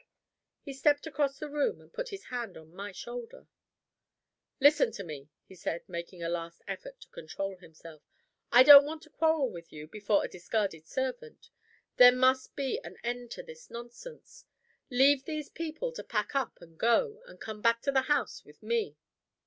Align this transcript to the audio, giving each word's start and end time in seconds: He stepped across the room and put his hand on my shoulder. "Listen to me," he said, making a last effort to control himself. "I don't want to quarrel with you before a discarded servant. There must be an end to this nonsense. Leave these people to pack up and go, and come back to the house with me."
He 0.63 0.73
stepped 0.73 1.05
across 1.05 1.37
the 1.37 1.47
room 1.47 1.79
and 1.79 1.93
put 1.93 2.09
his 2.09 2.23
hand 2.33 2.57
on 2.57 2.73
my 2.73 2.91
shoulder. 2.91 3.45
"Listen 4.59 4.91
to 4.93 5.03
me," 5.03 5.29
he 5.45 5.53
said, 5.53 5.83
making 5.87 6.23
a 6.23 6.27
last 6.27 6.63
effort 6.67 6.99
to 7.01 7.07
control 7.09 7.57
himself. 7.57 8.01
"I 8.51 8.63
don't 8.63 8.83
want 8.83 9.03
to 9.03 9.11
quarrel 9.11 9.51
with 9.51 9.71
you 9.71 9.87
before 9.87 10.25
a 10.25 10.27
discarded 10.27 10.87
servant. 10.87 11.49
There 11.97 12.11
must 12.11 12.55
be 12.55 12.79
an 12.83 12.97
end 13.03 13.29
to 13.33 13.43
this 13.43 13.69
nonsense. 13.69 14.45
Leave 14.89 15.25
these 15.25 15.49
people 15.49 15.91
to 15.91 16.03
pack 16.03 16.33
up 16.33 16.57
and 16.59 16.79
go, 16.79 17.21
and 17.27 17.39
come 17.39 17.61
back 17.61 17.83
to 17.83 17.91
the 17.91 18.01
house 18.09 18.43
with 18.43 18.63
me." 18.63 18.97